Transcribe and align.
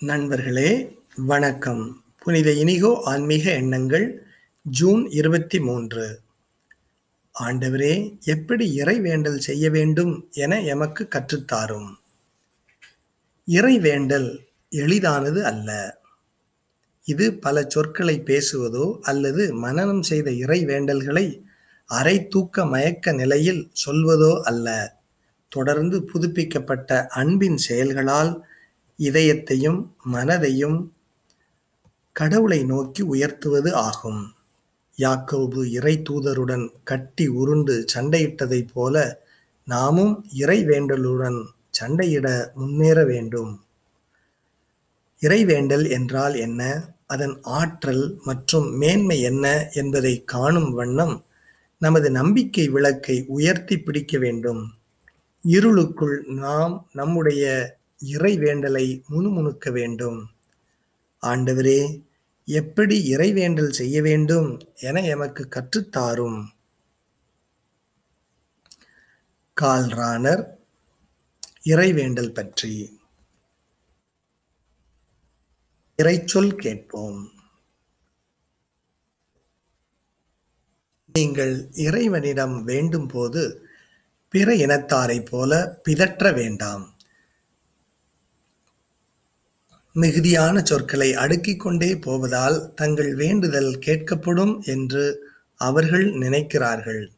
நண்பர்களே 0.00 0.98
வணக்கம். 1.16 2.04
புனித 2.18 2.52
இனிகோ 2.52 3.00
ஆன்மீக 3.04 3.50
எண்ணங்கள் 3.50 4.26
ஜூன் 4.62 5.10
இருபத்தி 5.10 5.60
மூன்று. 5.60 6.20
ஆண்டவரே 7.40 8.18
எப்படி 8.24 8.82
இறைவேண்டல் 8.82 9.36
செய்ய 9.36 9.70
வேண்டும் 9.70 10.28
என 10.30 10.60
எமக்கு 10.60 11.08
கற்றுத்தாரும். 11.10 11.94
இறைவேண்டல் 13.46 14.38
எளிதானது 14.68 15.44
அல்ல. 15.44 15.98
இது 17.04 17.34
பல 17.34 17.64
சொற்களை 17.68 18.22
பேசுவதோ 18.24 18.98
அல்லது 19.00 19.54
மனனம் 19.54 20.02
செய்த 20.02 20.30
இறை 20.30 20.64
வேண்டல்களை 20.64 21.42
அரை 21.84 22.28
தூக்க 22.28 22.66
மயக்க 22.66 23.12
நிலையில் 23.12 23.70
சொல்வதோ 23.86 24.40
அல்ல. 24.40 24.96
தொடர்ந்து 25.48 26.02
புதுப்பிக்கப்பட்ட 26.02 27.06
அன்பின் 27.06 27.56
செயல்களால் 27.56 28.46
இதயத்தையும் 28.98 29.86
மனதையும் 30.12 30.88
கடவுளை 32.12 32.64
நோக்கி 32.64 33.02
உயர்த்துவது 33.02 33.74
ஆகும். 33.74 34.34
யாக்கோபு 34.98 35.70
இறை 35.70 36.02
தூதருடன் 36.10 36.68
கட்டி 36.84 37.26
உருண்டு 37.26 37.84
சண்டையிட்டதைப் 37.94 38.68
போல 38.72 39.24
நாமும் 39.64 40.26
இறை 40.32 40.64
வேண்டலுடன் 40.64 41.46
சண்டையிட 41.80 42.52
முன்னேற 42.54 43.04
வேண்டும். 43.04 43.64
இறைவேண்டல் 45.20 45.90
என்றால் 45.90 46.34
என்ன? 46.34 46.88
அதன் 47.06 47.38
ஆற்றல் 47.42 48.20
மற்றும் 48.24 48.76
மேன்மை 48.76 49.20
என்ன 49.20 49.68
என்பதை 49.72 50.24
காணும் 50.24 50.72
வண்ணம் 50.72 51.24
நமது 51.78 52.10
நம்பிக்கை 52.10 52.68
விளக்கை 52.68 53.24
உயர்த்தி 53.28 53.80
பிடிக்க 53.80 54.18
வேண்டும். 54.18 54.74
இருளுக்குள் 55.42 56.24
நாம் 56.26 56.88
நம்முடைய 56.92 57.76
இறை 57.98 58.38
வேண்டலை 58.38 59.04
முணுமுணுக்க 59.10 59.72
வேண்டும். 59.72 60.30
ஆண்டவரே 61.22 62.02
எப்படி 62.44 63.14
இறைவேண்டல் 63.14 63.68
செய்ய 63.68 64.02
வேண்டும் 64.02 64.60
என 64.74 65.02
எமக்கு 65.02 65.48
கற்றுத்தாரும் 65.50 66.46
கால்ராணர் 69.60 70.46
இறைவேண்டல் 71.64 72.34
பற்றி. 72.34 73.00
இறைச்சொல் 75.96 76.56
கேட்போம். 76.56 77.30
நீங்கள் 81.12 81.70
இறைவனிடம் 81.72 82.64
வேண்டும் 82.64 83.06
போது 83.06 83.68
பிற 84.28 84.54
இனத்தாரைப் 84.54 85.24
போல 85.24 85.80
பிதற்ற 85.82 86.32
வேண்டாம். 86.32 86.95
மிகுதியான 90.00 90.62
சொற்களை 90.64 91.14
அடுக்கிக் 91.14 91.60
கொண்டே 91.60 91.96
போவதால் 91.96 92.74
தங்கள் 92.74 93.14
வேண்டுதல் 93.14 93.78
கேட்கப்படும் 93.86 94.64
என்று 94.64 95.04
அவர்கள் 95.54 96.04
நினைக்கிறார்கள். 96.04 97.08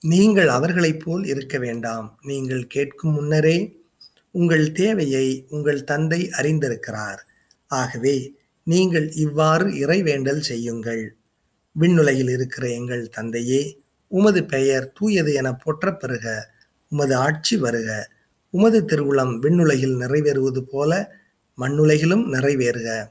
நீங்கள் 0.00 0.48
அவர்களைப் 0.48 1.00
போல் 1.04 1.24
இருக்க 1.24 1.58
வேண்டாம். 1.58 2.18
நீங்கள் 2.22 2.66
கேட்கும் 2.66 3.12
முன்னரே 3.12 3.82
உங்கள் 4.30 4.72
தேவையை 4.72 5.46
உங்கள் 5.48 5.84
தந்தை 5.84 6.30
அறிந்திருக்கிறார். 6.38 7.18
ஆகவே 7.66 8.36
நீங்கள் 8.62 9.10
இவ்வாறு 9.10 9.70
இறைவேண்டல் 9.70 10.38
செய்யுங்கள். 10.38 11.16
விண்ணுலகில் 11.72 12.30
இருக்கிற 12.30 12.68
எங்கள் 12.68 13.08
தந்தையே 13.08 13.62
உமது 14.08 14.44
பெயர் 14.44 14.92
தூயது 14.92 15.34
என 15.34 15.54
போற்றப் 15.54 16.00
பெறுக 16.00 16.54
உமது 16.88 17.16
ஆட்சி 17.16 17.56
வருக. 17.56 18.10
உமது 18.50 18.82
திருவுளம் 18.82 19.38
விண்ணுலகில் 19.38 19.96
நிறைவேறுவது 19.96 20.60
போல 20.60 21.16
மண்ணுலகிலும் 21.58 22.32
நிறைவேறுக. 22.32 23.08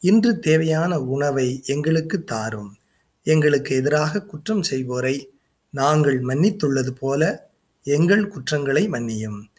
இன்று 0.00 0.38
தேவையான 0.38 1.00
உணவை 1.00 1.62
எங்களுக்கு 1.64 2.24
தாரும். 2.24 2.76
எங்களுக்கு 3.22 3.74
எதிராக 3.74 4.22
குற்றம் 4.22 4.62
செய்வோரை 4.70 5.26
நாங்கள் 5.70 6.22
மன்னித்துள்ளது 6.22 6.90
போல 6.90 7.50
எங்கள் 7.82 8.28
குற்றங்களை 8.28 8.88
மன்னியும். 8.88 9.50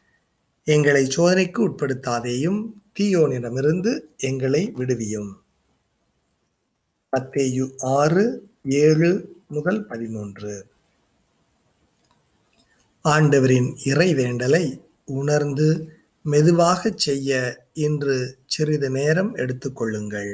எங்களை 0.64 1.06
சோதனைக்கு 1.06 1.70
உட்படுத்தாதேயும் 1.70 2.72
தீயோனிடமிருந்து 3.00 4.00
எங்களை 4.18 4.72
விடுவியும். 4.78 5.32
மத்தேயு 7.18 7.72
ஆறு 7.78 8.50
ஏழு 8.64 9.36
முதல் 9.48 9.86
பதிமூன்று 9.86 10.66
ஆண்டவரின் 13.02 13.76
இறை 13.86 14.14
வேண்டலை 14.14 14.83
உணர்ந்து 15.08 15.68
மெதுவாகச் 16.26 16.98
செய்ய 16.98 17.32
இன்று 17.74 18.18
சிறிது 18.46 18.90
நேரம் 18.90 19.32
எடுத்துக்கொள்ளுங்கள் 19.36 20.34